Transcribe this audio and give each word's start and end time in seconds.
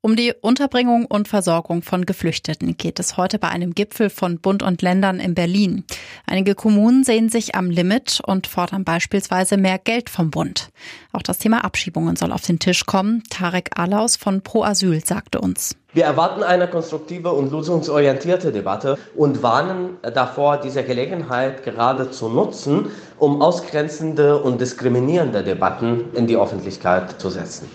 Um 0.00 0.14
die 0.14 0.32
Unterbringung 0.40 1.06
und 1.06 1.26
Versorgung 1.26 1.82
von 1.82 2.06
Geflüchteten 2.06 2.76
geht 2.76 3.00
es 3.00 3.16
heute 3.16 3.40
bei 3.40 3.48
einem 3.48 3.74
Gipfel 3.74 4.10
von 4.10 4.38
Bund 4.38 4.62
und 4.62 4.80
Ländern 4.80 5.18
in 5.18 5.34
Berlin. 5.34 5.82
Einige 6.24 6.54
Kommunen 6.54 7.02
sehen 7.02 7.28
sich 7.28 7.56
am 7.56 7.68
Limit 7.68 8.20
und 8.24 8.46
fordern 8.46 8.84
beispielsweise 8.84 9.56
mehr 9.56 9.76
Geld 9.80 10.08
vom 10.08 10.30
Bund. 10.30 10.68
Auch 11.12 11.22
das 11.22 11.38
Thema 11.38 11.64
Abschiebungen 11.64 12.14
soll 12.14 12.30
auf 12.30 12.42
den 12.42 12.60
Tisch 12.60 12.86
kommen. 12.86 13.24
Tarek 13.28 13.70
Alaus 13.76 14.14
von 14.14 14.40
Pro 14.42 14.62
Asyl 14.62 15.04
sagte 15.04 15.40
uns. 15.40 15.74
Wir 15.92 16.04
erwarten 16.04 16.44
eine 16.44 16.68
konstruktive 16.68 17.32
und 17.32 17.50
lösungsorientierte 17.50 18.52
Debatte 18.52 18.98
und 19.16 19.42
warnen 19.42 19.96
davor, 20.02 20.58
diese 20.58 20.84
Gelegenheit 20.84 21.64
gerade 21.64 22.12
zu 22.12 22.28
nutzen, 22.28 22.92
um 23.18 23.42
ausgrenzende 23.42 24.40
und 24.40 24.60
diskriminierende 24.60 25.42
Debatten 25.42 26.12
in 26.14 26.28
die 26.28 26.36
Öffentlichkeit 26.36 27.20
zu 27.20 27.30
setzen. 27.30 27.68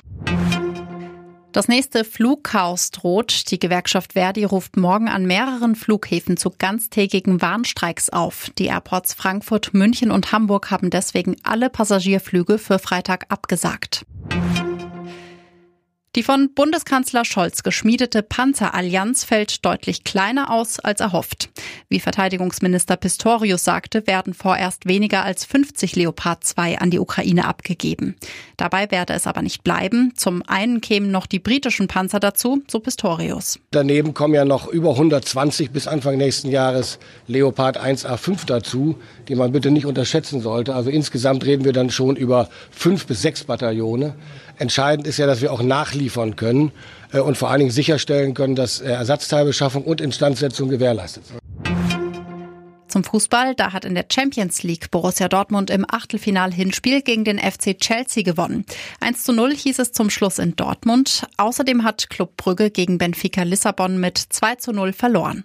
Das 1.53 1.67
nächste 1.67 2.03
Flugchaos 2.03 2.89
droht. 2.89 3.51
Die 3.51 3.59
Gewerkschaft 3.59 4.13
Verdi 4.13 4.43
ruft 4.43 4.75
morgen 4.75 5.07
an 5.07 5.27
mehreren 5.27 5.75
Flughäfen 5.75 6.35
zu 6.35 6.49
ganztägigen 6.49 7.43
Warnstreiks 7.43 8.09
auf. 8.09 8.49
Die 8.57 8.65
Airports 8.65 9.13
Frankfurt, 9.13 9.71
München 9.71 10.09
und 10.09 10.31
Hamburg 10.31 10.71
haben 10.71 10.89
deswegen 10.89 11.35
alle 11.43 11.69
Passagierflüge 11.69 12.57
für 12.57 12.79
Freitag 12.79 13.27
abgesagt. 13.29 14.03
Die 16.15 16.23
von 16.23 16.55
Bundeskanzler 16.55 17.23
Scholz 17.23 17.61
geschmiedete 17.61 18.23
Panzerallianz 18.23 19.23
fällt 19.23 19.63
deutlich 19.63 20.03
kleiner 20.03 20.49
aus 20.49 20.79
als 20.79 21.01
erhofft. 21.01 21.49
Wie 21.89 21.99
Verteidigungsminister 21.99 22.97
Pistorius 22.97 23.63
sagte, 23.63 24.05
werden 24.07 24.33
vorerst 24.33 24.85
weniger 24.87 25.23
als 25.23 25.45
50 25.45 25.95
Leopard 25.95 26.43
2 26.43 26.79
an 26.79 26.89
die 26.89 26.99
Ukraine 26.99 27.45
abgegeben. 27.45 28.15
Dabei 28.57 28.91
werde 28.91 29.13
es 29.13 29.27
aber 29.27 29.41
nicht 29.41 29.63
bleiben. 29.63 30.13
Zum 30.15 30.43
einen 30.47 30.81
kämen 30.81 31.11
noch 31.11 31.25
die 31.25 31.39
britischen 31.39 31.87
Panzer 31.87 32.19
dazu, 32.19 32.61
so 32.69 32.79
Pistorius. 32.79 33.59
Daneben 33.71 34.13
kommen 34.13 34.33
ja 34.33 34.45
noch 34.45 34.67
über 34.67 34.91
120 34.91 35.71
bis 35.71 35.87
Anfang 35.87 36.17
nächsten 36.17 36.49
Jahres 36.49 36.99
Leopard 37.27 37.79
1A5 37.79 38.45
dazu, 38.45 38.95
die 39.27 39.35
man 39.35 39.51
bitte 39.51 39.71
nicht 39.71 39.85
unterschätzen 39.85 40.41
sollte. 40.41 40.75
Also 40.75 40.89
insgesamt 40.89 41.45
reden 41.45 41.65
wir 41.65 41.73
dann 41.73 41.89
schon 41.89 42.15
über 42.15 42.49
fünf 42.71 43.05
bis 43.05 43.21
sechs 43.21 43.43
Bataillone. 43.43 44.15
Entscheidend 44.57 45.07
ist 45.07 45.17
ja, 45.17 45.25
dass 45.25 45.41
wir 45.41 45.51
auch 45.51 45.63
nachliefern 45.63 46.35
können 46.35 46.71
äh, 47.11 47.19
und 47.19 47.37
vor 47.37 47.49
allen 47.49 47.59
Dingen 47.59 47.71
sicherstellen 47.71 48.33
können, 48.33 48.55
dass 48.55 48.81
äh, 48.81 48.91
Ersatzteilbeschaffung 48.91 49.83
und 49.83 50.01
Instandsetzung 50.01 50.69
gewährleistet 50.69 51.25
sind. 51.25 51.39
Fußball, 53.03 53.55
da 53.55 53.73
hat 53.73 53.85
in 53.85 53.95
der 53.95 54.05
Champions 54.11 54.63
League 54.63 54.91
Borussia 54.91 55.27
Dortmund 55.27 55.69
im 55.69 55.85
Achtelfinal-Hinspiel 55.89 57.01
gegen 57.01 57.23
den 57.23 57.39
FC 57.39 57.77
Chelsea 57.77 58.23
gewonnen. 58.23 58.65
1 58.99 59.23
zu 59.23 59.33
0 59.33 59.55
hieß 59.55 59.79
es 59.79 59.91
zum 59.91 60.09
Schluss 60.09 60.39
in 60.39 60.55
Dortmund. 60.55 61.27
Außerdem 61.37 61.83
hat 61.83 62.09
Club 62.09 62.37
Brügge 62.37 62.71
gegen 62.71 62.97
Benfica 62.97 63.43
Lissabon 63.43 63.99
mit 63.99 64.17
2 64.17 64.55
zu 64.55 64.71
0 64.71 64.93
verloren. 64.93 65.43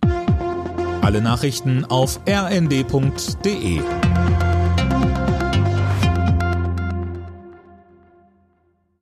Alle 1.02 1.20
Nachrichten 1.20 1.84
auf 1.84 2.20
rnd.de 2.28 3.80